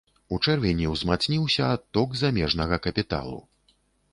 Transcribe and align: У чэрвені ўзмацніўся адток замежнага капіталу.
У 0.35 0.37
чэрвені 0.45 0.87
ўзмацніўся 0.93 1.67
адток 1.75 2.17
замежнага 2.23 2.75
капіталу. 2.87 3.37